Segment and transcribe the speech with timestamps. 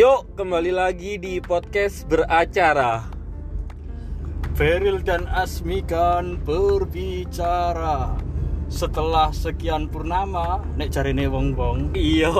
[0.00, 3.04] Yuk, kembali lagi di podcast beracara.
[4.56, 8.16] Feril dan Asmikan berbicara.
[8.72, 11.92] Setelah sekian purnama nek jarine wong-wong.
[11.92, 12.32] Iya,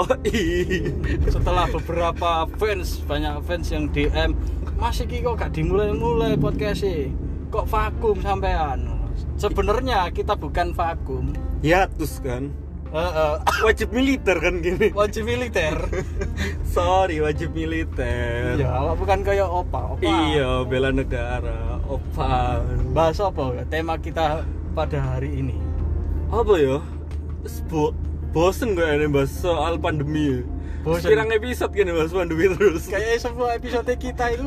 [1.29, 4.33] setelah beberapa fans banyak fans yang DM
[4.81, 7.13] masih ki kok gak dimulai-mulai podcast
[7.53, 8.89] kok vakum sampean?
[9.37, 11.37] Sebenarnya kita bukan vakum.
[11.61, 12.70] Hiatus kan.
[12.91, 13.33] Heeh.
[13.63, 14.91] Wajib militer kan gini.
[14.91, 15.79] wajib militer
[16.67, 18.57] Sorry, wajib militer.
[18.57, 21.79] ya awak bukan kayak opa opa Iya, bela negara.
[21.83, 22.63] Opa.
[22.91, 25.55] bahas apa tema kita pada hari ini
[26.29, 26.79] Apa ya?
[27.67, 27.91] Bo
[28.31, 30.47] bosen gue ini bahas soal pandemi.
[30.81, 31.11] Bosen.
[31.11, 32.87] Pirang episode kan bahas pandemi terus.
[32.87, 34.47] kayak semua episode kita itu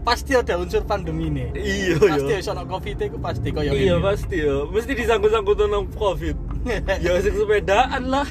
[0.00, 2.44] pasti ada unsur pandemi nih Iya, pasti iya.
[2.44, 4.04] ada covid itu pasti kayak Iya gini.
[4.04, 6.36] pasti ya, mesti disangkut-sangkut tentang covid.
[6.98, 8.26] Ya asik sepedaan lah.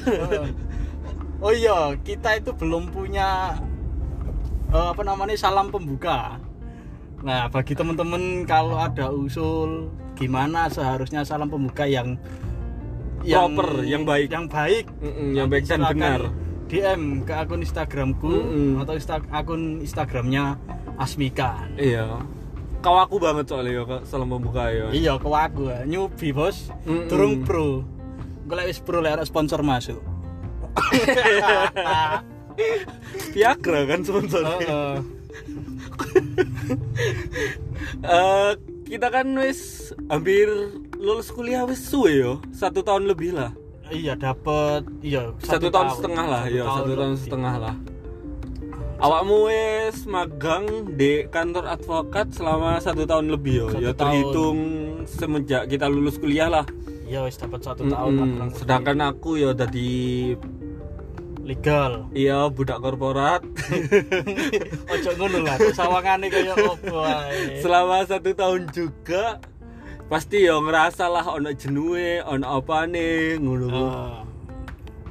[1.44, 3.58] oh iya kita itu belum punya
[4.68, 6.38] eh, apa namanya salam pembuka
[7.20, 12.16] nah bagi temen-temen kalau ada usul gimana seharusnya salam pembuka yang
[13.24, 14.28] Proper, yang baik.
[14.28, 16.20] yang baik Mm-mm, yang baik dan benar.
[16.68, 18.70] DM ke akun Instagramku Mm-mm.
[18.78, 20.60] atau insta- akun Instagramnya
[20.94, 22.20] Asmika Iya.
[22.78, 24.92] Kau aku banget soalnya ya salam pembuka ya.
[24.92, 27.08] iya ke aku nyubi bos Mm-mm.
[27.08, 27.80] turung pro
[28.44, 30.00] gue wis pro lek ada sponsor masuk
[33.30, 34.58] Viagra kan sponsornya.
[34.62, 34.96] Heeh.
[38.04, 38.52] Eh,
[38.86, 40.46] kita kan wis hampir
[40.94, 43.50] lulus kuliah wis suwe yo, satu tahun lebih lah.
[43.86, 47.22] iya dapat iya Satu, tahun, setengah lah, ya satu tahun lebih.
[47.22, 47.74] setengah lah.
[48.96, 53.98] Awakmu wis magang di kantor advokat selama satu tahun lebih yo, Satu ya tahun.
[53.98, 54.58] terhitung
[55.04, 56.64] semenjak kita lulus kuliah lah.
[57.14, 58.58] Iya wis dapat satu tahun kurang lebih.
[58.58, 60.34] Sedangkan aku ya tadi
[61.46, 62.10] legal.
[62.10, 63.46] Iya budak korporat.
[64.92, 67.06] Ojo ngono lah sawangane kaya opo
[67.62, 69.38] selama satu tahun juga
[70.10, 73.66] pasti ya ngerasa lah ono jenuhe ono apa nih ngono.
[73.70, 74.14] Eh,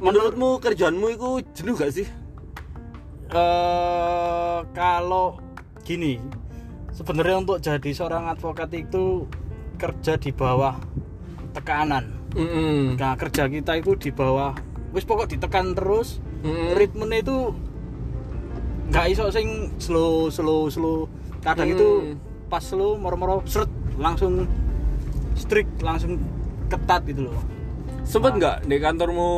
[0.03, 2.07] menurutmu kerjaanmu itu jenuh gak sih?
[3.31, 5.39] Eh, kalau
[5.87, 6.19] gini
[6.91, 9.23] sebenarnya untuk jadi seorang advokat itu
[9.79, 10.77] kerja di bawah
[11.53, 12.05] tekanan.
[12.33, 12.97] Mm-mm.
[12.97, 14.57] nah kerja kita itu di bawah
[14.89, 16.73] wis pokok ditekan terus Mm-mm.
[16.73, 17.53] ritmenya itu
[18.89, 21.05] nggak iso sing slow slow slow.
[21.39, 21.75] Kadang Hmm.
[21.75, 21.87] itu
[22.47, 24.45] pas slow moro-moro seret langsung
[25.33, 26.17] strict langsung
[26.69, 27.37] ketat gitu loh.
[28.03, 28.57] Sempet nggak?
[28.67, 29.29] Di kantormu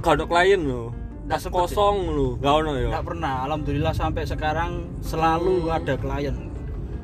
[0.00, 0.90] gak ada klien lo
[1.30, 2.88] Nggak sempet kosong lo gak ono ya?
[2.90, 3.34] Nggak pernah.
[3.46, 4.70] Alhamdulillah sampai sekarang
[5.00, 6.36] selalu ada klien.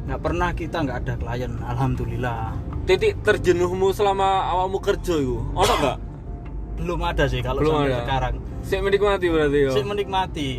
[0.06, 1.52] Nggak pernah kita nggak ada klien.
[1.62, 2.54] Alhamdulillah
[2.86, 5.98] titik terjenuhmu selama awakmu kerja itu ono gak
[6.76, 8.00] belum ada sih kalau Belum sampai ada.
[8.04, 8.34] sekarang.
[8.60, 10.50] Sih menikmati berarti ya sih menikmati.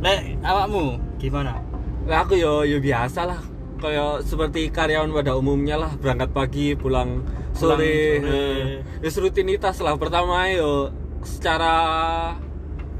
[0.00, 0.84] Lek awakmu
[1.18, 1.60] gimana?
[2.06, 3.40] Lah aku yo yo biasa lah.
[3.80, 5.92] Kayak seperti karyawan pada umumnya lah.
[5.98, 7.24] Berangkat pagi pulang
[7.56, 9.02] sore, sore.
[9.02, 9.96] Eh, rutinitas lah.
[9.98, 10.92] Pertama yo
[11.26, 11.74] secara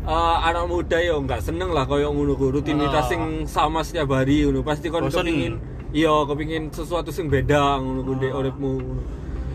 [0.03, 3.09] eh, anak muda yo nggak seneng lah kayak ngono ku rutinitas Ah.
[3.09, 8.13] sing sama setiap hari ngono pasti kon kepingin iya kepingin sesuatu sing beda ngono ku
[8.15, 8.39] ndek Ah.
[8.39, 9.03] uripmu ngono.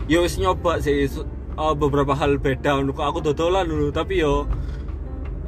[0.06, 3.02] yo wis nyoba sih eh, beberapa hal beda ngono ku.
[3.02, 4.46] aku dodolan dulu tapi yo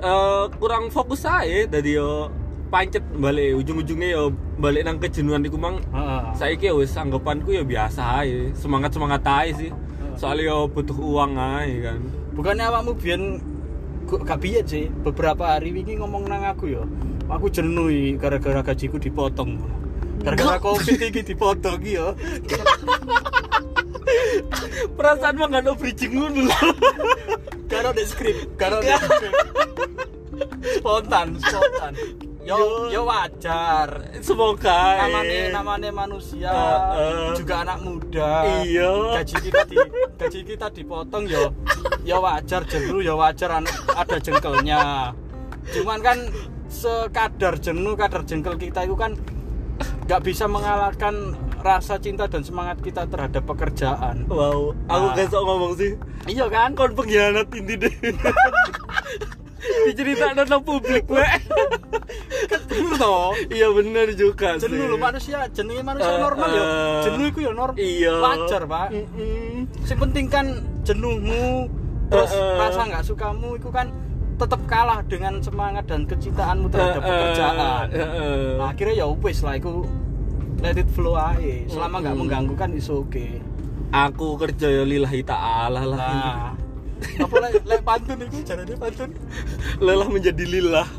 [0.00, 2.30] eh, kurang fokus aja dari yo
[2.68, 4.22] pancet balik ujung-ujungnya yo
[4.60, 6.22] balik nang kejenuhan iku mang Heeh.
[6.36, 9.70] saiki ya wis anggapanku ya biasa aja semangat semangat aja sih
[10.20, 11.98] soalnya yo butuh uang aja kan
[12.36, 13.40] bukannya awakmu biyen
[14.08, 14.88] gak biyen sih?
[14.88, 16.82] Beberapa hari ini ngomong nang aku ya
[17.28, 19.60] aku jenuh gara-gara gajiku dipotong.
[20.24, 22.16] Gara-gara covid iki dipotong ya.
[24.96, 26.48] Perasaan mah gak ada bridging dulu
[27.68, 29.34] di skrip karo di skrip
[30.80, 31.92] spontan spontan.
[32.48, 33.04] Yo yo.
[33.04, 34.08] wajar.
[34.24, 37.36] Semoga namanya namanya manusia Heeh.
[37.36, 38.30] juga anak muda.
[38.64, 39.20] Iya.
[39.20, 39.76] gaji kita di
[40.16, 41.52] gaji kita dipotong yo
[42.08, 45.12] yo wajar jenuh yo wajar anu- ada jengkelnya.
[45.68, 46.18] Cuman kan
[46.66, 49.12] sekadar jenuh kadar jengkel kita itu kan
[50.04, 54.24] nggak bisa mengalahkan rasa cinta dan semangat kita terhadap pekerjaan.
[54.26, 55.14] Wow aku Nah.
[55.14, 55.92] gak sok ngomong sih.
[56.24, 56.72] Iya kan?
[56.72, 57.92] Kon pengkhianat inti deh.
[59.58, 61.04] Diceritakan nang publik
[62.48, 64.64] jenuh toh iya bener juga sih.
[64.64, 65.44] jenuh lho manusia.
[65.50, 66.62] Jenuhnya manusia Eh, normal ya.
[66.62, 67.00] eh.
[67.04, 68.14] jenuh itu ya normal iya.
[68.16, 68.86] Wajar pak.
[68.90, 69.66] Mm-mm.
[69.82, 70.46] yang penting kan
[70.84, 71.68] jenuhmu
[72.08, 72.56] terus Eh, eh.
[72.56, 73.92] rasa nggak sukamu itu kan
[74.34, 77.84] tetap kalah dengan semangat dan kecintaanmu terhadap Eh, pekerjaan.
[78.56, 79.82] nah akhirnya ya wis lah itu
[80.58, 83.26] let it flow aja selama nggak mengganggu kan is oke
[83.88, 85.98] aku kerja ya lillahi ta'ala lah.
[85.98, 86.50] Nah
[87.24, 88.42] apa lek lek pantun iku?
[88.42, 89.10] Jarane pantun.
[89.78, 90.82] Lelah menjadi lillah.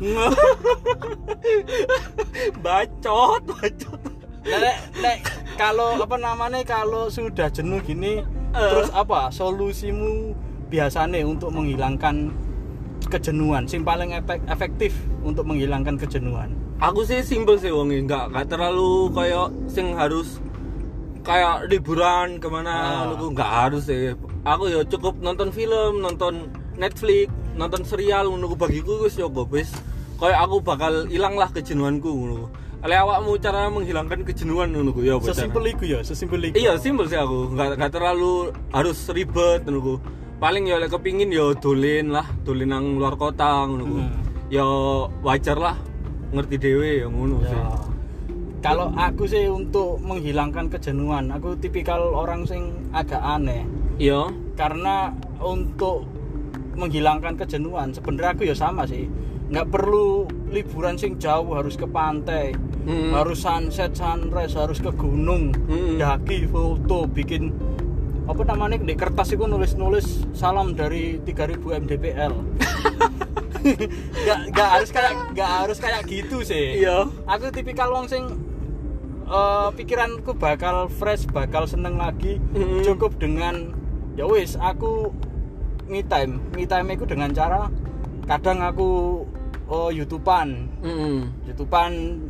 [2.58, 4.00] Bacot bacot.
[4.42, 5.18] Lek lek
[5.54, 8.58] kalau apa namanya kalau sudah jenuh gini Eh.
[8.66, 10.34] terus apa solusimu
[10.70, 12.30] biasanya untuk menghilangkan
[13.06, 13.66] kejenuhan.
[13.66, 16.54] Sing paling efek- efektif untuk menghilangkan kejenuhan.
[16.80, 20.40] Aku sih simpel sih wongi nggak nggak terlalu kayak sing harus
[21.20, 22.72] kayak liburan ke mana
[23.04, 23.12] Ah.
[23.12, 24.16] lu nggak harus sih.
[24.42, 29.68] Aku ya cukup nonton film nonton Netflix nonton serial menunggu bagiku wis cukup wis.
[30.16, 32.48] Kayak aku bakal hilang lah kejenuhanku ngono
[32.80, 37.04] oleh awakmu cara menghilangkan kejenuhan ngono ku, ya sesimpel itu ya sesimpel itu iya simpel
[37.04, 37.52] sih aku.
[37.52, 39.94] Nggak nggak terlalu harus ribet ngono ku.
[40.40, 43.84] Paling ya lek kepingin ya dolin lah dolin nang luar kota ngono.
[43.86, 44.10] Hmm.
[44.48, 44.64] ya
[45.20, 45.76] wajar lah
[46.32, 47.68] ngerti dewe ya ngono sih Ya.
[48.60, 53.64] Kalau aku sih untuk menghilangkan kejenuhan, aku tipikal orang sing agak aneh.
[53.96, 56.04] iya Karena untuk
[56.76, 59.08] menghilangkan kejenuhan, sebenarnya aku ya sama sih.
[59.48, 62.52] Nggak perlu liburan sing jauh harus ke pantai,
[62.84, 63.16] Mm.
[63.16, 65.96] harus sunset, sunrise, harus ke gunung, Mm.
[65.96, 67.56] daki, foto, bikin
[68.30, 68.78] apa namanya?
[68.78, 72.34] Di kertas itu nulis-nulis salam dari 3000 mdpl.
[74.24, 76.80] Gak, gak harus kayak gak harus kayak gitu sih.
[76.80, 77.10] Iya.
[77.26, 78.24] Aku tipikal wong sing
[79.26, 82.82] eh, pikiranku bakal fresh bakal seneng lagi Mm.
[82.82, 83.74] cukup dengan
[84.16, 85.12] ya wis aku
[85.90, 86.40] me time.
[86.56, 87.68] Me time aku dengan cara
[88.24, 88.88] kadang aku
[89.68, 90.70] oh youtubean.
[90.80, 92.22] Mm youtubean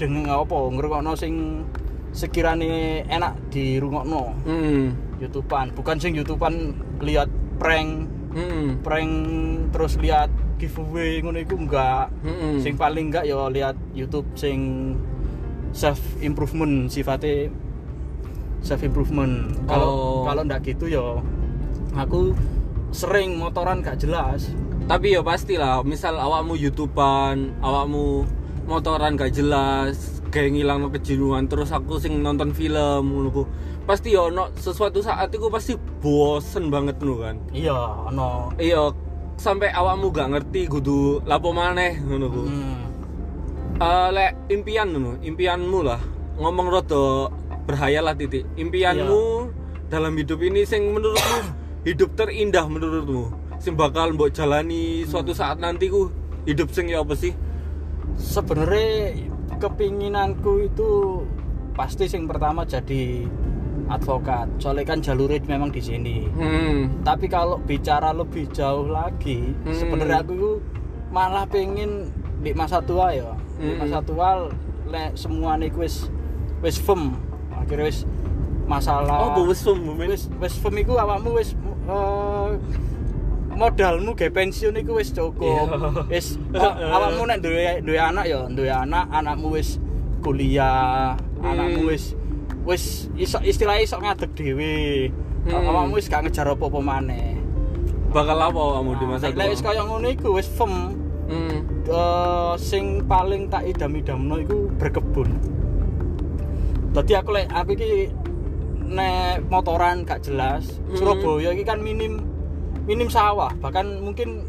[0.00, 0.56] dengan apa?
[0.72, 1.66] Ngrungokno sing
[2.16, 4.32] sekiranya enak dirungokno.
[4.48, 4.84] Mm
[5.16, 5.72] youtubean.
[5.72, 6.72] Bukan sing youtubean
[7.04, 9.12] lihat prank mm prank
[9.72, 12.08] terus lihat giveaway ngono iku enggak.
[12.24, 12.64] Mm-mm.
[12.64, 14.92] sing paling enggak ya lihat YouTube sing
[15.76, 17.52] self improvement sifatnya
[18.64, 19.52] self improvement.
[19.68, 20.24] Kalau Oh.
[20.24, 21.20] kalau ndak gitu ya
[21.92, 22.32] aku
[22.92, 24.48] sering motoran gak jelas.
[24.86, 28.24] Tapi ya pastilah misal awakmu youtubean awakmu
[28.64, 33.48] motoran gak jelas kayak ngilang kejenuhan terus aku sing nonton film ngono
[33.88, 35.72] pasti ya ono sesuatu saat itu pasti
[36.04, 37.40] bosen banget nu kan?
[37.56, 38.92] Iya no iya
[39.40, 42.42] sampai awakmu gak ngerti kudu lapo maneh ngono ku.
[42.44, 42.84] Hmm.
[43.76, 45.20] Eh, lek impian ngono.
[45.24, 46.00] Impianmu lah.
[46.36, 47.32] Ngomong rodo
[47.64, 48.44] berhayal lah titik.
[48.60, 49.48] Impianmu
[49.88, 51.40] dalam hidup ini sing menurutmu
[51.88, 53.32] hidup terindah menurutmu?
[53.56, 56.12] Sing bakal mbok jalani suatu saat nanti ku
[56.44, 57.32] hidup sing ya apa sih?
[58.16, 60.88] Sebenarnya kepinginanku itu
[61.72, 63.26] pasti sing pertama jadi
[63.86, 64.48] advokat.
[64.58, 66.26] Soalnya kan jalurnya memang di sini.
[66.32, 67.02] Hmm.
[67.02, 69.74] Tapi kalau bicara lebih jauh lagi Hmm.
[69.74, 70.52] sebenarnya aku itu
[71.08, 72.10] malah pengen
[72.40, 73.30] di masa tua ya.
[73.56, 73.78] Di Hmm.
[73.80, 74.50] masa tua
[74.86, 76.10] le, semua nih wis
[76.60, 77.14] wis firm.
[77.52, 78.02] Akhirnya wis
[78.66, 79.36] masalah.
[79.36, 81.54] Oh wis sum wis wis firm iku awakmu wis
[81.86, 82.48] eh,
[83.56, 85.62] modalmu ge pensiun iku wis cukup Iya.
[86.12, 86.36] wis
[86.94, 89.80] awakmu nek duwe duwe anak ya duwe anak anakmu wis
[90.20, 91.52] kuliah Hmm.
[91.52, 92.12] anakmu wis
[92.64, 95.08] wis iso istilahnya iso ngadeg dhewe
[95.46, 95.62] Hmm.
[95.64, 97.38] awakmu wis gak ngejar apa-apa maneh
[98.10, 102.52] bakal apa kamu di masa Nek wis tua kaya ngono iku wis firm hmm eh,
[102.56, 105.30] sing paling tak idam-idamno iku berkebun.
[106.90, 108.08] Dadi aku lek aku iki
[108.86, 110.96] nek motoran gak jelas, Hmm.
[110.96, 112.24] Surabaya iki kan minim
[112.86, 114.46] minim sawah, bahkan mungkin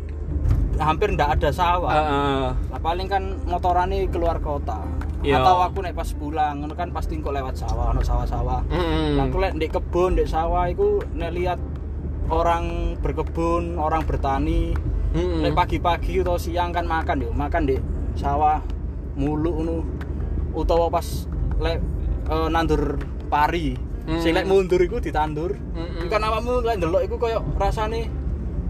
[0.77, 1.89] hampir ndak ada sawah.
[1.89, 2.47] Ah, ah.
[2.53, 4.85] Nah, paling kan motorane keluar kota.
[5.25, 5.41] Iya.
[5.41, 8.61] Atau aku nek pas pulang, kan pasti kok lewat sawah, ono sawah-sawah.
[8.69, 9.17] Hmm.
[9.17, 11.59] Nah, aku lek di kebun, di sawah iku nek lihat
[12.29, 14.77] orang berkebun, orang bertani,
[15.15, 15.39] Hmm.
[15.39, 17.75] Lek pagi-pagi atau siang kan makan yo, makan di
[18.19, 18.59] sawah
[19.15, 19.75] mulu ngono.
[20.51, 21.05] Utawa pas
[21.57, 21.79] lek
[22.27, 22.99] eh, nandur
[23.31, 23.73] pari.
[24.07, 24.19] Hmm.
[24.19, 25.55] Sing lek mundur iku ditandur.
[25.55, 26.03] Hmm.
[26.03, 28.11] Iku kan awakmu lek ndelok iku koyo rasane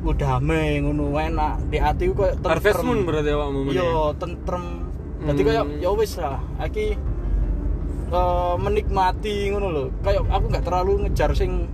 [0.08, 1.68] oh damai ngono enak.
[1.68, 3.60] Di ati iku koyo Harvest Moon berarti awakmu.
[3.70, 4.66] Iya, tentrem.
[5.28, 5.48] Dadi Hmm.
[5.52, 6.96] koyo ya wis lah, iki
[8.08, 9.84] eh, menikmati ngono lho.
[10.00, 11.68] Kayak aku nggak terlalu ngejar sing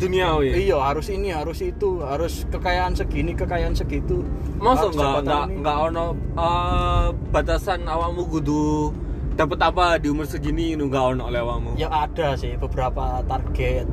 [0.00, 4.24] duniawi Iya harus ini harus itu harus kekayaan segini kekayaan segitu.
[4.56, 5.54] Masa nggak nggak ini.
[5.60, 8.90] nggak ono eh, batasan awakmu kudu
[9.36, 11.70] dapat apa di umur segini nu nggak ono oleh awakmu.
[11.76, 13.86] Ya ada sih beberapa target.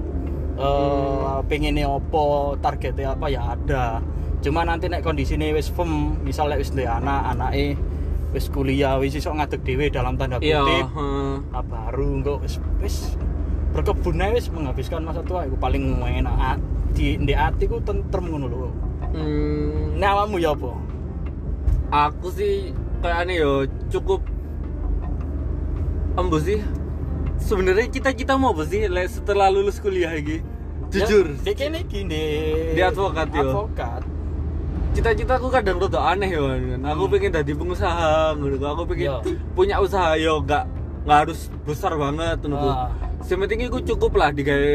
[0.57, 1.45] Hmm.
[1.45, 4.01] pengennya opo targetnya apa ya ada.
[4.41, 7.37] Cuma nanti nek kondisinya wis firm, misalnya wis duwe anak,
[8.33, 10.85] wis kuliah, wis iso ngadeg dhewe dalam tanda Iya, kutip.
[10.93, 11.33] heeh.
[11.53, 13.17] Nah, baru engko wis wis
[13.73, 16.57] berkebun wis menghabiskan masa tua iku paling enak
[16.93, 18.69] di di ati ku tentrem ngono lho.
[19.13, 20.73] Hmm, Nek awakmu ya apa?
[21.87, 23.51] aku sih kayaknya yo
[23.87, 24.19] cukup
[26.17, 26.59] embo sih.
[27.38, 30.41] Sebenarnya kita kita mau apa sih setelah lulus kuliah lagi?
[30.88, 31.36] Jujur.
[31.38, 32.24] Ya, di kene iki di
[32.74, 33.44] Di advokat, yo.
[33.44, 34.01] Advokat.
[34.88, 36.82] cita-citaku kadang rada aneh ya kan.
[36.88, 37.12] Aku Hmm.
[37.13, 38.58] pengen jadi pengusaha ngono.
[38.58, 39.17] Aku pengen Yo.
[39.53, 40.65] punya usaha yo gak
[41.06, 42.58] nggak harus besar banget ngono.
[42.58, 42.89] Ah.
[43.22, 44.74] Yang penting iku cukup lah digawe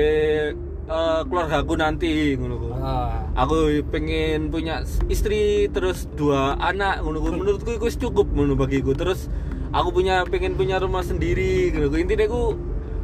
[0.84, 2.70] eh, keluarga aku nanti ngono.
[2.78, 3.26] Ah.
[3.34, 7.18] Aku pengen punya istri terus dua anak ngono.
[7.18, 7.26] ku.
[7.32, 8.94] Menurutku itu cukup ngono bagiku.
[8.94, 9.26] Terus
[9.72, 11.96] aku punya pengen punya rumah sendiri ku.
[11.96, 12.42] Intinya aku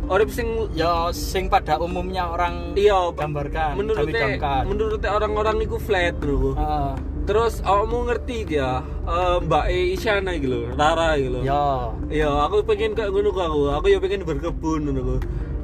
[0.09, 6.55] orang sing Ya sing pada umumnya orang iya gambarkan, menurutnya menurutnya orang-orang itu flat ku.
[6.55, 6.95] Ah.
[7.29, 11.45] Terus kamu ngerti dia eh, Mbak E Isyana gitu Rara gitu.
[11.45, 11.93] Ya.
[12.09, 13.61] Iya, aku pengen kayak ku aku.
[13.69, 15.17] Aku ya pengen berkebun ku.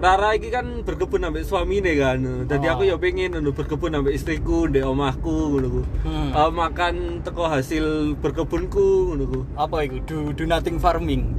[0.05, 2.21] Rara iki kan berkebun ambek suamine kan.
[2.45, 2.73] Jadi Oh.
[2.77, 5.83] aku ya pengen ngono berkebun ambek istriku, ndek omahku ngono ku.
[6.05, 6.29] Hmm.
[6.29, 6.95] Eh, makan
[7.25, 9.41] teko hasil berkebunku ngono ku.
[9.57, 10.05] Apa itu?
[10.05, 11.33] Do, do nothing farming.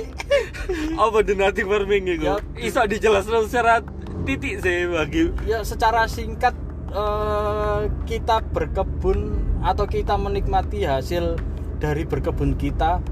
[1.04, 2.24] Apa donati farming iku?
[2.24, 2.36] Ya.
[2.56, 3.84] Iso dijelaskan secara
[4.24, 6.56] titik sih bagi ya secara singkat
[6.88, 11.36] eh, kita berkebun atau kita menikmati hasil
[11.76, 13.04] dari berkebun kita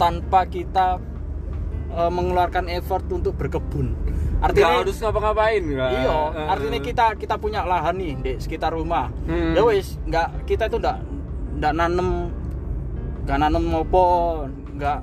[0.00, 0.96] tanpa kita
[1.96, 3.94] eh, mengeluarkan effort untuk berkebun.
[4.42, 5.62] Artinya harus ngapa-ngapain?
[5.64, 5.88] Iya,
[6.34, 9.08] Eh, artinya kita kita punya lahan nih di sekitar rumah.
[9.24, 9.56] Hmm.
[9.56, 10.98] Ya wis, nggak kita itu nggak
[11.54, 12.08] nggak nanem
[13.24, 14.04] nggak nanem apa,
[14.74, 14.98] nggak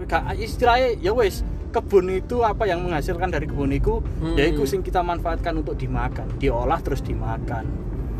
[0.00, 4.32] nggak istilahnya ya wis kebun itu apa yang menghasilkan dari kebun itu Hmm.
[4.32, 7.68] ya itu sing kita manfaatkan untuk dimakan, diolah terus dimakan.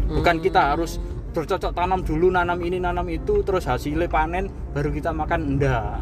[0.07, 0.45] Bukan Hmm.
[0.45, 1.01] kita harus
[1.33, 6.01] bercocok tanam dulu nanam ini nanam itu terus hasilnya panen baru kita makan enggak.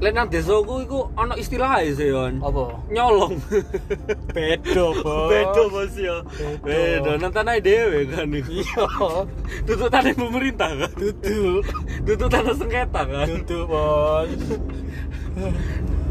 [0.00, 2.40] Lek nang desaku iku ana istilah ae sih, Yon.
[2.40, 2.72] Apa?
[2.88, 3.36] Nyolong.
[4.36, 5.28] Bedo, Bos.
[5.28, 6.24] Bedo bos ya.
[6.64, 7.20] Bedo.
[7.20, 8.64] Nang tanah dhewe kan iku.
[8.64, 8.84] Iya.
[9.68, 10.92] Tutup tanah pemerintah kan.
[10.96, 11.68] Duduk.
[12.08, 13.28] Tutup tanah sengketa kan.
[13.28, 14.32] Duduk, Bos.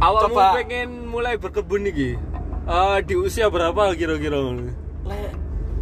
[0.06, 0.54] Awakmu Coba.
[0.62, 2.14] pengen mulai berkebun iki.
[2.70, 4.38] Eh di usia berapa kira-kira?
[5.10, 5.34] Lek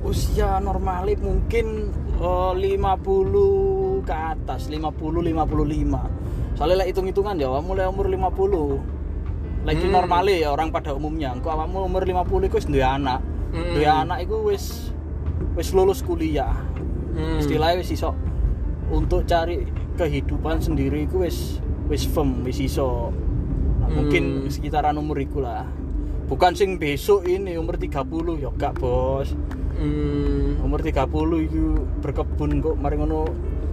[0.07, 1.91] usia normal mungkin
[2.23, 6.47] eh, 50 ke atas, 50 55.
[6.57, 8.81] Soalnya lek hitung-hitungan ya mulai umur 50.
[9.61, 9.93] Lagi Hmm.
[9.93, 11.37] normale ya orang pada umumnya.
[11.37, 13.21] Engko awakmu umur 50 iku wis duwe anak.
[13.53, 13.77] Hmm.
[13.77, 14.89] Duwe anak iku wis
[15.53, 16.57] wis lulus kuliah.
[17.13, 17.37] Hmm.
[17.37, 18.17] Istilahnya wis iso
[18.89, 23.13] untuk cari kehidupan sendiri iku wis wis firm, wis iso.
[23.77, 24.49] Nah, mungkin Hmm.
[24.49, 25.61] sekitaran umur iku lah.
[26.27, 29.31] Bukan sing besok ini umur 30 ya gak, Bos.
[29.77, 30.57] Hmm.
[30.59, 31.63] Umur 30 iku
[32.01, 33.29] berkebun kok mari ngono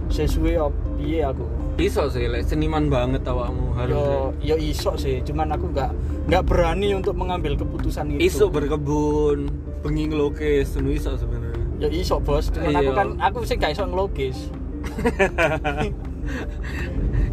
[0.09, 0.55] sesuai
[0.97, 1.45] piye aku.
[1.75, 4.17] Iso sih, lek seniman banget awakmu Yo harusnya.
[4.39, 5.91] yo iso sih, cuman aku nggak
[6.25, 8.31] nggak berani untuk mengambil keputusan itu.
[8.31, 9.51] Iso berkebun,
[9.83, 11.63] bengi ngelukis, ngono iso sebenarnya.
[11.75, 12.47] Ya iso, Bos.
[12.47, 12.95] Cuman aku Iya.
[12.95, 14.37] kan aku sih gak iso ngelukis.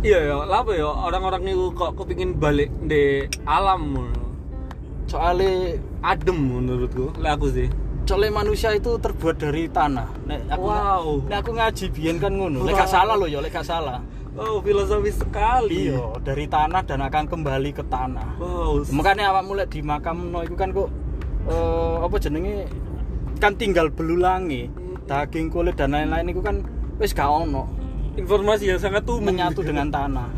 [0.03, 4.11] Iya ya, apa ya orang-orang itu kok kepingin balik di alam.
[5.07, 7.69] Soalnya adem menurutku lek aku sih
[8.13, 10.05] soalnya manusia itu terbuat dari tanah.
[10.29, 11.05] Nek aku Wow.
[11.25, 12.61] nek aku ngaji biyen kan ngono.
[12.61, 12.97] Lek gak Wow.
[13.01, 14.05] salah loh ya, lek gak salah.
[14.33, 18.41] oh filosofis sekali Iya, dari tanah dan akan kembali ke tanah.
[18.41, 20.89] wow Makanya awak mulai di makam no itu kan kok
[21.45, 22.65] eh, apa jenenge
[23.37, 24.73] kan tinggal belulangi
[25.05, 26.65] daging kulit dan lain-lain itu kan
[26.97, 27.69] wis gak ono
[28.17, 30.29] informasi yang sangat umum menyatu dengan tanah.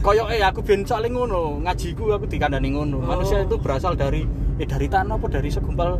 [0.00, 3.00] Koyo eh aku ben soalnya ngono, ngajiku aku dikandani ngono.
[3.00, 3.08] Oh.
[3.08, 5.96] Manusia itu berasal dari eh dari tanah apa dari segumpal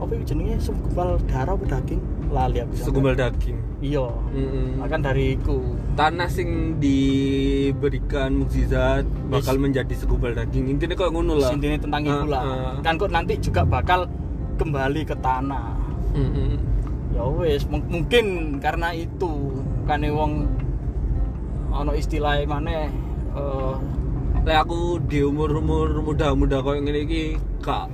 [0.00, 2.00] apa itu jenenge segumpal darah apa daging?
[2.28, 2.72] Lali aku.
[2.74, 4.06] segumpal daging Iya.
[4.30, 4.78] Mm-mm.
[4.78, 5.60] Makan dari iku.
[5.92, 9.62] tanah sing diberikan mukjizat bakal Yes.
[9.62, 12.42] menjadi segumpal daging intinya kok ngono lah Intinya tentang iku lah.
[12.42, 12.74] ah.
[12.80, 14.06] Kan kok nanti juga bakal
[14.56, 15.76] kembali ke tanah.
[16.10, 16.58] Mm-mm.
[17.10, 18.24] ya wes mung- mungkin
[18.56, 19.50] karena itu
[19.84, 20.46] kan wong
[21.70, 22.90] ono istilah mana eh
[24.40, 27.22] Lek aku di umur-umur muda-muda koyo ngene iki
[27.60, 27.92] gak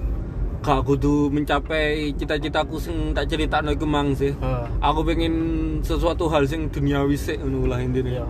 [0.66, 4.34] gak kudu mencapai cita-citaku sing tak critakno iku mang sih.
[4.34, 5.34] eh, Aku pengen
[5.80, 8.10] sesuatu hal sing duniawi sih ngono lah intine.
[8.12, 8.26] iya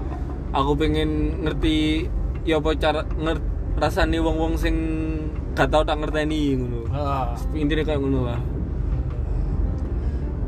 [0.53, 1.09] Aku pengen
[1.41, 2.05] ngerti
[2.45, 3.41] ya apa cara nger
[3.75, 4.77] rasane wong-wong sing
[5.53, 6.85] gak tau tak ngerteni ngono.
[6.87, 7.25] Eh,
[7.57, 8.41] Intine kayak ngono lah.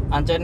[0.09, 0.41] ancen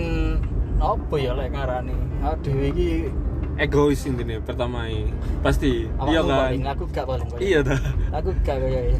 [0.77, 3.09] apa ya lek ngarani aduh iki
[3.55, 5.09] Egois intine pertama ini.
[5.39, 5.87] Pasti.
[5.95, 6.37] awakmu iya kan?
[6.43, 7.29] paling aku gak paling.
[7.39, 7.81] Iya dah.
[8.13, 8.99] aku gak kayak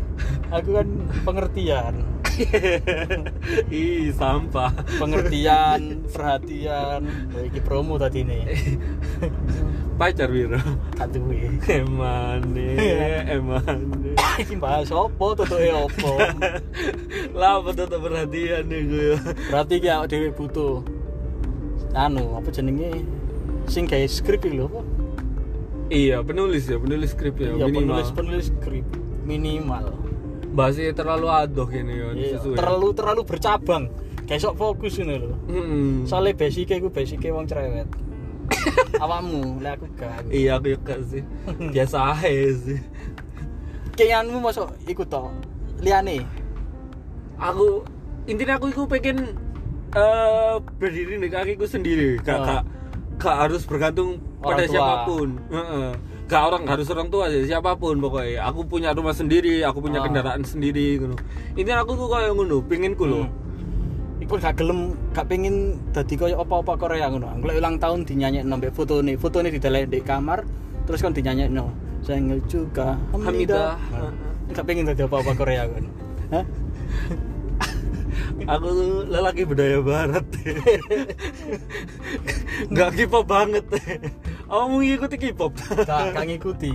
[0.49, 0.89] aku kan
[1.27, 1.95] pengertian
[3.73, 4.71] Ih, sampah.
[4.97, 7.07] pengertian perhatian
[7.41, 8.45] iki promo tadi nih
[9.99, 10.59] Pacar Wiro.
[10.95, 12.75] gak duwe Emane,
[13.37, 14.13] emane.
[14.37, 16.19] iki bahas opo tutuke opo
[17.33, 19.13] Lah tetep perhatian nih gue.
[19.49, 20.83] berarti ki awake dhewe butuh
[21.95, 23.07] anu apa jenenge
[23.65, 24.69] sing gawe skrip iki lho
[25.85, 28.01] Iya, penulis ya, penulis skrip ya, Iya, minimal.
[28.01, 28.87] penulis penulis skrip
[29.23, 29.93] minimal
[30.55, 33.85] bahasnya terlalu adoh gini ya Iya, terlalu terlalu bercabang.
[34.25, 36.09] Kayak sok fokus ini loh Mm-mm.
[36.09, 37.85] soalnya basicnya gue basicnya wong cerewet.
[39.03, 40.31] Awakmu lah aku gak.
[40.31, 41.21] Iya aku juga sih.
[41.69, 42.81] Biasa aja sih.
[43.93, 45.29] Keinginanmu masuk ikut toh
[45.79, 46.25] liane
[47.35, 47.83] aku
[48.25, 49.37] intinya aku itu pengen
[49.93, 52.17] eh berdiri di kakiku sendiri.
[52.19, 52.45] Gak, Oh.
[52.45, 52.63] gak,
[53.19, 54.73] gak harus bergantung Orang pada tua.
[54.73, 55.29] siapa pun.
[55.49, 55.91] Heeh.
[56.25, 59.85] Gak orang gak harus orang tua sih siapa pun pokoknya aku punya rumah sendiri aku
[59.85, 60.05] punya Oh.
[60.09, 61.17] kendaraan sendiri gitu
[61.55, 63.27] intinya aku tuh kayak ngono pinginku loh
[64.23, 67.29] Iku gak gelem, gak pengen dadi koyo apa-apa Korea ngono.
[67.29, 70.49] Anggo ulang tahun dinyanyi nombek fotone, fotone didelek di kamar,
[70.89, 71.69] terus kan dinyanyi no.
[72.01, 73.77] Saya juga Hamidah.
[73.77, 74.13] Hamidah.
[74.57, 75.85] Gak pengen dadi apa-apa Korea kan.
[76.31, 76.45] Hah?
[78.55, 80.27] aku tuh lelaki budaya barat
[82.73, 83.65] nggak K-pop banget
[84.45, 85.53] kamu mau ngikuti K-pop
[85.89, 86.75] Gak, gak ngikuti.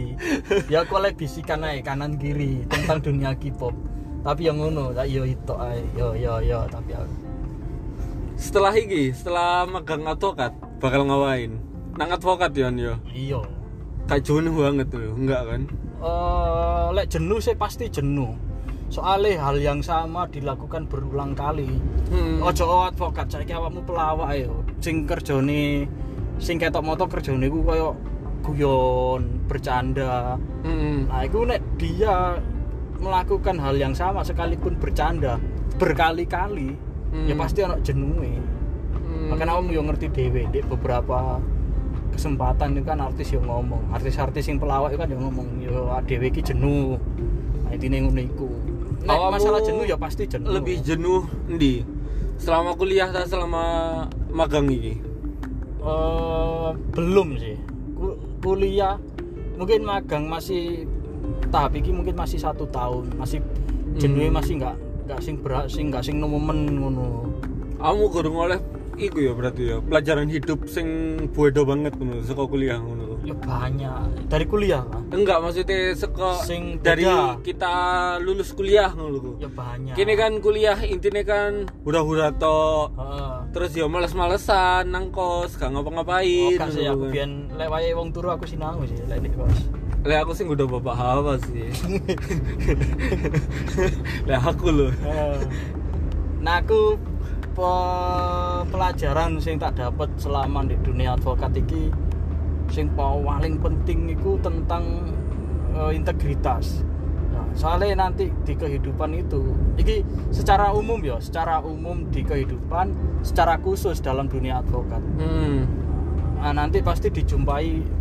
[0.68, 3.74] Ya kolek bisikan ae kanan kiri tentang dunia K-pop.
[4.20, 5.80] Tapi yang ngono, tak yo itu ae.
[5.96, 7.14] Yo yo yo, tapi aku
[8.40, 11.60] setelah ini setelah magang advokat bakal ngawain
[12.00, 13.44] nang advokat ya yo iya.
[14.08, 15.68] kayak jenuh banget tuh enggak kan
[16.00, 18.32] Eh, lek jenuh sih pasti jenuh.
[18.88, 21.68] Soalnya hal yang sama dilakukan berulang kali.
[22.08, 22.40] Hmm.
[22.40, 24.64] Ojo advokat saiki awakmu pelawak ayo.
[24.80, 25.86] Sing kerjane
[26.40, 27.94] sing ketok moto kerjane ku koyo
[28.40, 30.40] guyon, bercanda.
[30.64, 31.12] Mm-mm.
[31.12, 32.40] Nah, itu nek dia
[32.98, 35.38] melakukan hal yang sama sekalipun bercanda
[35.78, 36.76] berkali-kali,
[37.10, 37.26] Hmm.
[37.26, 38.38] ya pasti ono jenuhe.
[38.94, 39.34] Hmm.
[39.34, 41.42] Makanya kamu yo ngerti dhewe di beberapa
[42.10, 46.30] kesempatan itu kan artis yang ngomong, artis-artis yang pelawak itu kan yang ngomong yo dhewe
[46.30, 46.96] iki jenuh.
[47.66, 48.50] Nah, intine ngono iku.
[49.00, 50.52] Nek Awakmu masalah jenuh ya pasti jenuh.
[50.52, 51.82] lebih jenuh ndi
[52.36, 53.64] selama kuliah atau selama
[54.30, 55.00] magang ini
[56.94, 57.56] Belum sih.
[57.96, 58.96] Ku- kuliah
[59.56, 60.86] mungkin magang masih
[61.50, 63.16] tahap ini mungkin masih satu tahun.
[63.16, 63.40] Masih
[63.98, 64.38] jenuhnya Hmm.
[64.40, 64.76] masih nggak
[65.10, 67.34] nggak sing berat sing nggak sing nemen ngono.
[67.80, 68.60] Kamu kurang oleh
[69.00, 70.88] iku ya berarti ya pelajaran hidup sing
[71.32, 73.92] bodoh banget ngono saka kuliah ngono ya banyak
[74.26, 77.40] dari kuliah lah enggak maksudnya saka Sing dari beda.
[77.42, 77.74] kita
[78.20, 83.34] lulus kuliah ngono ya banyak kini kan kuliah intinya kan hura-hura tok Heeh.
[83.52, 87.12] terus ya males-malesan nang kos gak Oh, ngapa-ngapain gak sih aku kan.
[87.12, 89.70] biyen lek wayahe wong turu aku sinau sih lek di kos.
[90.00, 91.68] Lah aku sih udah bapak hawa sih.
[94.26, 94.92] Lah aku loh.
[96.40, 96.96] Nah aku
[97.52, 101.92] pe- pelajaran sing tak dapat selama di dunia advokat iki
[102.70, 105.14] sing paling penting itu tentang
[105.74, 106.86] eh, integritas.
[107.30, 110.02] Nah, soalnya nanti di kehidupan itu, iki
[110.34, 115.02] secara umum ya, secara umum di kehidupan, secara khusus dalam dunia advokat.
[115.22, 115.70] Hmm.
[116.40, 118.00] Nah, nanti pasti dijumpai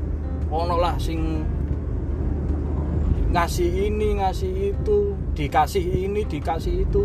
[0.49, 1.45] ono lah sing
[3.29, 7.05] ngasih ini ngasih itu dikasih ini dikasih itu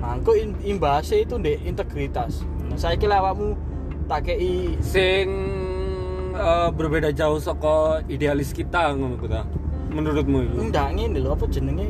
[0.00, 3.54] nah kok imbasnya itu ndek integritas nah, saya kira awakmu
[4.08, 5.28] tak kei Sing
[6.32, 9.20] eh, berbeda jauh saka idealis kita ngono.
[9.92, 10.56] Menurutmu itu?
[10.72, 11.84] ndak ngene lho apa jenenge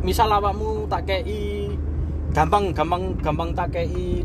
[0.00, 1.68] misal awakmu tak kei
[2.32, 4.24] gampang gampang gampang tak kei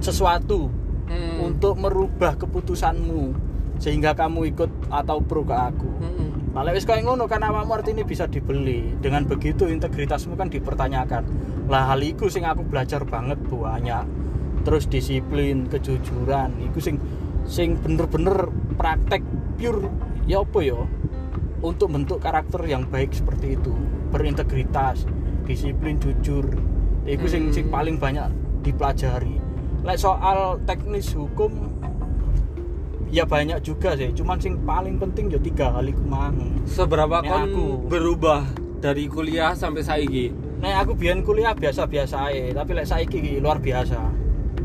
[0.00, 0.72] sesuatu
[1.08, 1.40] Hmm.
[1.52, 3.32] untuk merubah keputusanmu
[3.80, 6.28] sehingga kamu ikut atau pro ke aku Hmm.
[6.52, 8.90] Nah, wis kayak ngono kan awakmu artinya bisa dibeli.
[8.98, 11.22] Dengan begitu integritasmu kan dipertanyakan.
[11.70, 14.02] Lah hal iku sing aku belajar banget banyak.
[14.66, 16.98] Terus disiplin, kejujuran, iku sing
[17.48, 19.24] sing bener-bener praktek
[19.56, 19.88] pure
[20.24, 20.78] ya apa ya?
[21.58, 23.74] Untuk bentuk karakter yang baik seperti itu,
[24.08, 25.02] berintegritas,
[25.42, 26.46] disiplin, jujur.
[27.02, 27.74] Iku sing sing Hmm.
[27.74, 28.28] paling banyak
[28.60, 29.40] dipelajari.
[29.80, 31.72] Lek soal teknis hukum
[33.08, 37.66] ya banyak juga sih cuman sing paling penting ya tiga kali kumang Seberapa kon aku.
[37.88, 38.44] berubah
[38.76, 40.28] dari kuliah sampai saiki?
[40.58, 43.96] nah aku biyen kuliah biasa-biasa aja tapi lek saiki iki luar biasa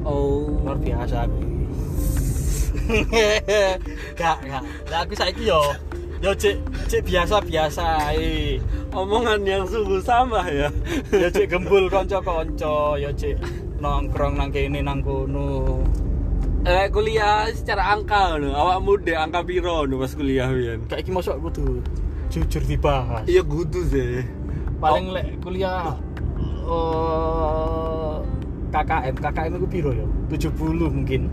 [0.04, 0.60] Oh.
[0.60, 1.40] luar biasa aku.
[4.14, 5.62] Gak gak lah aku saiki yo
[6.20, 6.56] yo cek
[6.88, 8.60] cek biasa-biasa ae
[8.94, 10.70] Omongan yang sungguh sama ya.
[11.10, 13.36] yo cek gembul konco-konco yo cek
[13.82, 15.82] nongkrong nang kene nang kono
[16.64, 18.56] Eh kuliah secara angka no.
[18.56, 20.88] Awak muda angka piro no pas kuliah Wian?
[20.88, 21.84] kayak iki mosok kudu
[22.32, 24.24] jujur dibahas Iya kudu sih.
[24.80, 25.92] paling lek kuliah
[26.64, 28.16] eh
[28.72, 30.56] KKM KKM itu piro ya 70
[30.88, 31.28] mungkin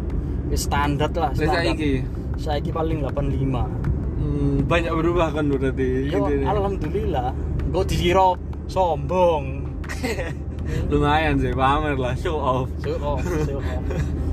[0.51, 2.03] Wis standar lah standar saiki.
[2.37, 3.89] saiki paling 85
[4.21, 6.07] Hmm, banyak berubah kan berarti.
[6.07, 6.53] yo intinya.
[6.53, 7.29] alhamdulillah
[7.67, 8.37] kok dikira
[8.67, 9.65] sombong
[10.87, 12.69] Lumayan sih, pamer lah, show off.
[12.79, 13.83] show off, show off.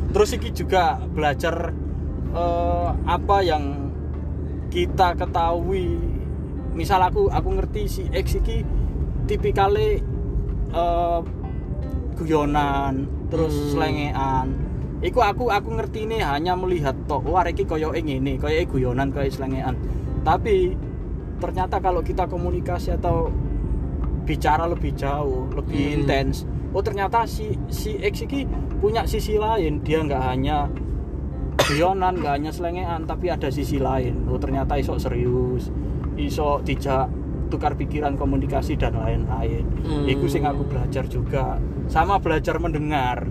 [0.08, 1.72] terus iki juga belajar
[2.30, 3.90] eh, apa yang
[4.68, 5.98] kita ketahui
[6.74, 8.62] misal aku aku ngerti si X iki
[9.26, 10.04] tipikale
[10.70, 11.20] eh,
[12.16, 12.94] guyonan
[13.28, 13.70] terus Hmm.
[13.72, 14.48] selengean
[14.98, 19.30] iku aku aku ngerti ini hanya melihat tok wah iki koyo ngene koyo guyonan koyo
[19.30, 19.78] selengean.
[20.26, 20.74] Tapi
[21.38, 23.30] ternyata kalau kita komunikasi atau
[24.28, 25.96] bicara lebih jauh lebih Hmm.
[26.04, 26.44] intens
[26.76, 28.44] oh ternyata si si X ini
[28.82, 29.86] punya sisi lain.
[29.86, 30.68] Dia nggak hanya
[31.58, 34.26] guyonan nggak hanya selengean tapi ada sisi lain.
[34.28, 35.70] Oh ternyata iso serius
[36.18, 37.14] iso tidak
[37.48, 39.64] tukar pikiran komunikasi dan lain-lain.
[39.86, 40.10] Hmm.
[40.10, 41.62] itu sing aku belajar juga.
[41.88, 43.24] Sama belajar mendengar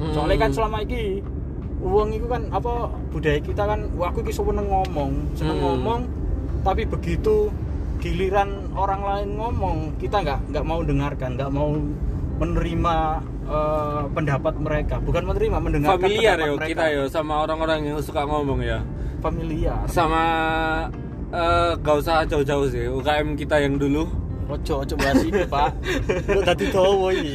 [0.00, 0.12] Hmm.
[0.16, 1.20] soalnya kan selama ini
[1.80, 5.64] uang itu kan apa budaya kita kan wah aku iki seneng ngomong seneng Hmm.
[5.76, 6.00] ngomong
[6.60, 7.48] tapi begitu
[8.00, 11.68] giliran orang lain ngomong kita nggak nggak mau dengarkan nggak mau
[12.40, 12.96] menerima
[13.44, 16.68] eh, pendapat mereka bukan menerima mendengarkan familiar pendapat ya mereka.
[16.72, 18.80] kita ya sama orang-orang yang suka ngomong ya
[19.20, 20.24] familiar sama
[21.30, 24.08] eh gak usah jauh-jauh sih UKM kita yang dulu
[24.50, 25.70] ojo ojo bahas ini pak.
[26.26, 27.32] Lu tadi tahu ini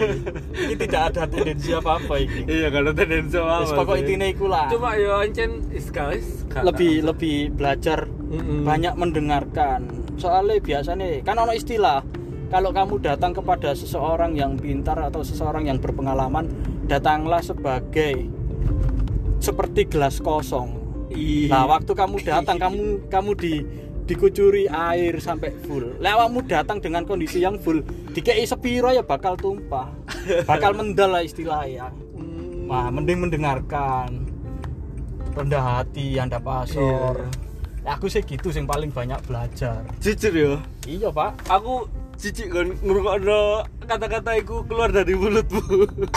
[0.53, 4.45] ini tidak ada tendensi apa apa ini iya kalau tendensi apa Wis pokok intinya iku
[4.51, 4.67] lah.
[4.67, 8.67] Cuma ya ancen iskalis lebih lebih belajar Mm-mm.
[8.67, 9.87] banyak mendengarkan.
[10.19, 12.03] Soalnya biasanya kan ono istilah
[12.51, 16.47] kalau kamu datang kepada seseorang yang pintar atau seseorang yang berpengalaman
[16.85, 18.29] datanglah sebagai
[19.41, 20.85] seperti gelas kosong.
[21.15, 21.53] Iya.
[21.53, 23.53] nah waktu kamu datang kamu kamu di
[24.05, 29.89] dikucuri air sampai full lewatmu datang dengan kondisi yang full dikei sepiro ya bakal tumpah
[30.45, 32.65] bakal mendal lah istilahnya Hmm.
[32.65, 34.25] Wah, mending mendengarkan
[35.31, 37.21] rendah hati, anda pasor.
[37.83, 39.85] Ya, aku sih gitu sing paling banyak belajar.
[39.99, 41.45] jujur ya Iya, Pak.
[41.45, 43.41] aku cici kan ngrungokno
[43.83, 45.61] kata-kata iku keluar dari mulutmu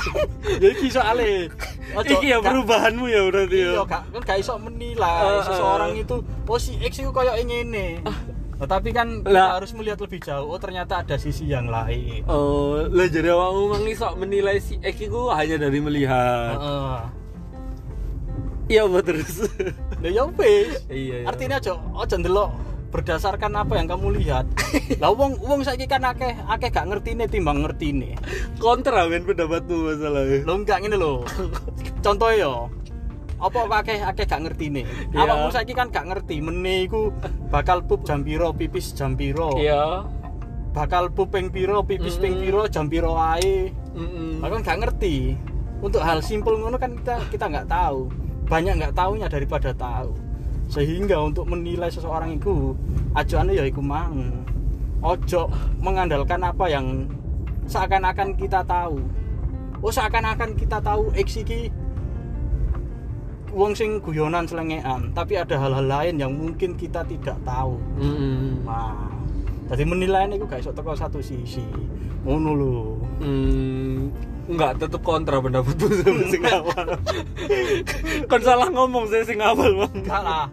[0.62, 1.50] Ya iki soalnya
[1.92, 5.92] ojo- iki ya perubahanmu ya berarti ya Iya, gak kan gak iso menilai Eh, seseorang
[5.94, 8.00] itu oh si X itu kayak ngene.
[8.58, 9.54] Nah, tapi kan kita Lah.
[9.54, 10.48] harus melihat lebih jauh.
[10.48, 12.26] Oh, ternyata ada sisi yang lain.
[12.26, 16.58] Oh, lah jadi awakmu mang iso menilai si X iku hanya dari melihat.
[16.58, 16.98] Heeh.
[18.68, 19.46] Iya, apa terus?
[19.96, 20.74] Lah ya wis.
[20.86, 21.18] Iya, iya.
[21.24, 22.50] Artinya aja aja ndelok
[22.88, 24.46] berdasarkan apa yang kamu lihat.
[25.02, 28.16] Lah wong wong saiki kan akeh akeh gak ngertine timbang ngertine.
[28.56, 30.38] Kontra men pendapatmu masalahnya.
[30.48, 31.14] Lo enggak ngene lho.
[32.04, 32.52] Contoh ya.
[33.38, 34.88] Apa akeh akeh gak ngertine.
[35.12, 35.18] Iya.
[35.20, 37.12] Awakmu saiki kan gak ngerti mene iku
[37.52, 39.54] bakal pup jam piro, pipis jam piro.
[39.60, 40.08] Iya.
[40.72, 42.42] Bakal pup ping piro, pipis ping Mm.
[42.44, 43.72] piro, jam piro ae.
[43.96, 44.44] Mm-mm.
[44.44, 45.36] Aku kan gak ngerti.
[45.78, 48.10] Untuk hal simpel ngono kan kita kita nggak tahu.
[48.48, 50.27] Banyak nggak tahunya daripada tahu.
[50.68, 52.76] Sehingga untuk menilai seseorang itu
[53.16, 54.44] ajaannya ya iku mang.
[55.00, 55.48] Ojo
[55.80, 57.08] mengandalkan apa yang
[57.64, 59.00] seakan-akan kita tahu.
[59.80, 61.70] Oh seakan-akan kita tahu X iki
[63.54, 67.80] wong sing guyonan selengean, tapi ada hal-hal lain yang mungkin kita tidak tahu.
[67.96, 68.60] Mm-mm.
[68.66, 69.08] Nah,
[69.72, 71.64] jadi menilai ini gak iso teko satu sisi.
[72.28, 72.78] Ngono lho.
[73.24, 74.12] Hmm,
[74.48, 76.86] enggak tetep kontra pendapatmu sama sing awal.
[78.24, 79.94] kan salah ngomong saya sing awal, Bang.
[80.02, 80.44] salah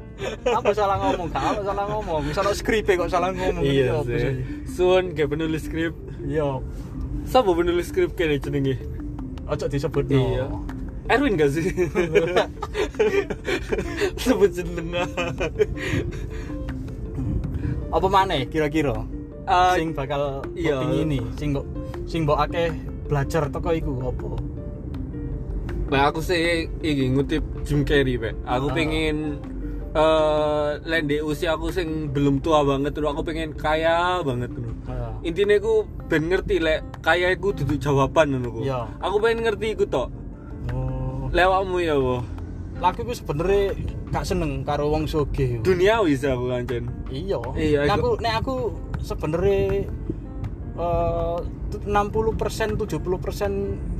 [0.45, 4.35] apa salah ngomong kalau salah ngomong misalnya skrip kok salah ngomong Iya Apa sih.
[4.67, 5.95] Sun kayak penulis skrip.
[6.21, 6.59] iya
[7.23, 8.75] Siapa penulis skrip kene jenenge?
[9.45, 10.45] ojo disebut Iya.
[11.05, 11.69] Erwin gak sih?
[14.17, 14.89] Sebut jeneng.
[17.87, 19.05] apa mana kira-kira
[19.45, 20.81] Ah, sing bakal iya.
[20.89, 21.53] ini sing
[22.03, 22.73] sing mbok akeh
[23.05, 24.29] belajar teko iku apa
[25.85, 28.33] Nah aku sih iki ngutip Jim Carrey, Pak.
[28.43, 28.73] Aku Ah.
[28.73, 29.37] pengen
[29.93, 34.73] eh lende usia aku sing belum tua banget dulu aku pengen kaya banget dulu.
[34.89, 35.13] Ah.
[35.21, 38.65] Intinya aku ben ngerti lek kaya iku duduk jawaban ku.
[38.65, 38.89] Iya.
[38.97, 40.09] Aku pengen ngerti iku tok.
[40.73, 42.25] oh Lewatmu ya, Wo.
[42.75, 43.71] laku iku sebenarnya
[44.09, 46.91] gak seneng karo wong sugih Duniawi sih aku kancen.
[47.07, 48.55] iya Iya, aku nek aku
[48.99, 49.85] sebenarnya
[50.75, 51.37] eh
[51.75, 52.87] 60% 70%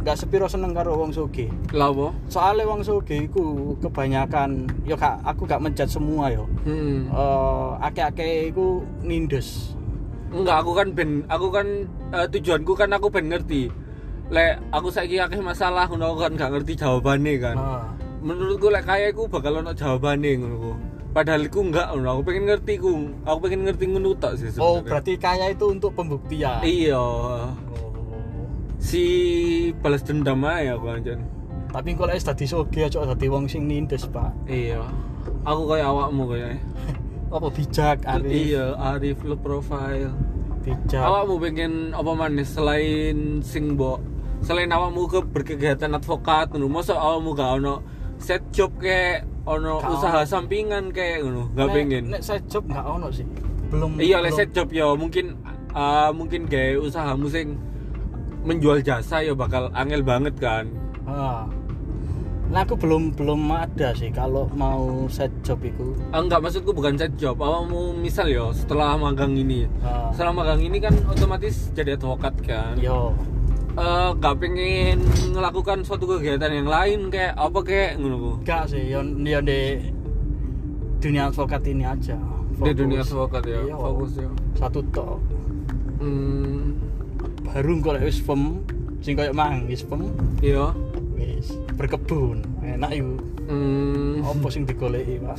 [0.02, 2.12] gak sepiro seneng karo wong sugih Lawo.
[2.28, 3.44] soalnya wong sugih iku
[3.80, 7.08] kebanyakan ya gak aku gak menjat semua yo Hmm.
[7.08, 9.76] Eh ake-ake iku nindes
[10.26, 11.68] Enggak, aku kan ben aku kan
[12.12, 13.72] eh, tujuanku kan aku ben ngerti.
[14.28, 17.56] Lek aku saiki akeh masalah ngono kan gak ngerti jawabannya kan.
[17.56, 17.88] nah,
[18.20, 20.76] menurutku lek kaya iku bakal ono jawabane ngono.
[21.16, 21.88] Padahal iku enggak.
[21.90, 23.08] Aku pengen ngerti ku.
[23.24, 24.84] Aku pengen ngerti ngono tok sih oh sebenarnya.
[24.84, 27.00] berarti kaya itu untuk pembuktian Iya.
[27.00, 27.56] Oh.
[28.78, 29.04] Si
[29.80, 31.24] balas dendam aja aku anjen.
[31.68, 34.84] tapi kalau es tadi sugih aja tadi wong sing nindes pak Iya.
[35.44, 36.60] Aku kayak awakmu kayak.
[37.36, 40.12] apa bijak arif Iya, Arif lo profile.
[40.62, 44.00] bijak Awakmu pengen apa manis selain sing mbok
[44.40, 46.68] selain awakmu ke berkegiatan advokat ngono.
[46.70, 47.76] Masa awakmu gak ono
[48.26, 50.28] set job kayak ono Gak usaha ono.
[50.28, 51.44] sampingan kayak ngono.
[51.52, 52.04] Gak Nek- pengen.
[52.10, 53.28] nek saya job nggak ono sih
[53.68, 55.26] belum Iya, belum- leset job ya mungkin
[55.72, 57.46] ah, mungkin kayak usaha musik
[58.42, 60.66] menjual jasa ya bakal angel banget kan
[61.04, 61.46] Ah.
[62.46, 65.98] Nah, aku belum belum ada sih kalau mau set job itu.
[66.08, 70.10] Ah, enggak maksudku bukan set job awakmu misal yo setelah magang ini Ah.
[70.10, 73.18] setelah magang ini kan otomatis jadi advokat kan Yo,
[73.76, 79.04] Eh, gak pengen melakukan suatu kegiatan yang lain kayak apa kayak ngono enggak sih, yo,
[79.04, 79.84] yo di
[80.98, 82.16] dunia advokat ini aja.
[82.16, 82.72] di Fokus.
[82.74, 83.76] dunia advokat ya Iya.
[83.76, 85.20] fokus ya Satu tok.
[86.00, 86.72] hmm,
[87.44, 88.64] Baru lek wis pem
[89.00, 90.08] sing koyo mang wis pem
[90.40, 90.72] iya
[91.14, 92.48] wis berkebun.
[92.64, 93.20] Enak yuk.
[93.46, 95.36] hmm, Apa sing digoleki, Pak?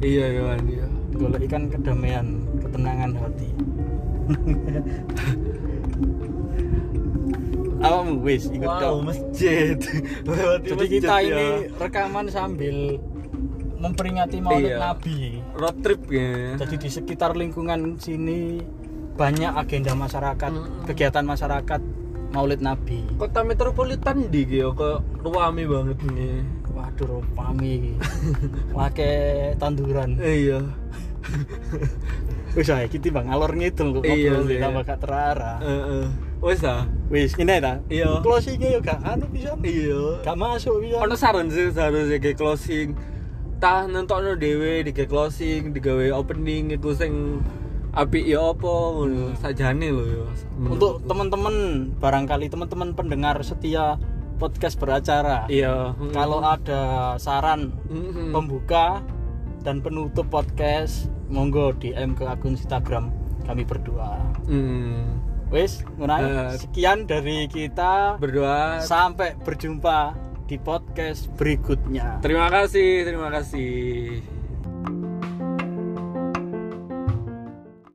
[0.00, 2.26] iya iya iya Goleki kan kedamaian,
[2.60, 3.48] ketenangan hati.
[7.80, 9.76] Awakmu wis ikut wow masjid
[10.26, 11.24] Lewati Jadi masjid kita ya.
[11.24, 13.00] ini rekaman sambil
[13.74, 14.78] memperingati Maulid Iya.
[14.78, 15.40] Nabi.
[15.52, 18.60] road trip ya Jadi di sekitar lingkungan sini
[19.10, 20.84] banyak agenda masyarakat, Mm-mm.
[20.84, 21.80] kegiatan masyarakat
[22.30, 23.00] Maulid Nabi.
[23.16, 27.98] kota metropolitan di gitu kok ruame banget nih Waduh, pami.
[28.76, 29.10] Wake
[29.56, 30.14] tanduran.
[30.16, 30.62] Iya
[32.50, 34.58] Wis ae kita Bang alor ngidul kok Iya ngobrol sih.
[34.58, 35.58] tambah gak terarah.
[35.58, 36.06] Heeh.
[36.06, 37.84] wes ah Wis, ini ta.
[37.86, 38.20] Iya.
[38.20, 39.52] Closingnya yo gak anu bisa.
[39.60, 40.96] iya Gak masuk bisa.
[40.96, 42.96] ono saran sih seharusnya kayak closing
[43.60, 47.44] tah nentokno dhewe di closing digawe opening iku sing
[47.92, 50.24] apik ya apa ngono sajane lho ya
[50.56, 51.54] Untuk teman-teman
[51.94, 54.00] barangkali teman-teman pendengar setia
[54.38, 55.44] podcast beracara.
[55.46, 58.32] iya Kalau ada saran Mm-mm.
[58.32, 59.04] pembuka
[59.60, 63.12] dan penutup podcast, monggo DM ke akun Instagram
[63.44, 64.24] kami berdua.
[64.46, 65.20] Mm.
[65.50, 65.82] Wis.
[65.82, 66.54] Eh.
[66.56, 68.16] Sekian dari kita.
[68.22, 70.14] berdoa Sampai berjumpa
[70.50, 72.18] di podcast berikutnya.
[72.18, 74.18] terima kasih terima kasih